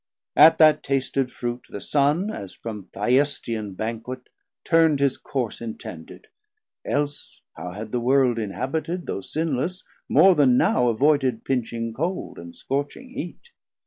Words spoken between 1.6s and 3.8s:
The Sun, as from Thyestean